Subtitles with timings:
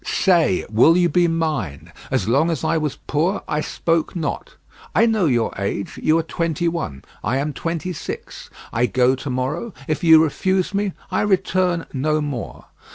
[0.03, 1.91] Say, will you be mine.
[2.09, 4.55] As long as I was poor, I spoke not.
[4.95, 5.99] I know your age.
[6.01, 8.49] You are twenty one; I am twenty six.
[8.73, 12.65] I go to morrow; if you refuse me I return no more.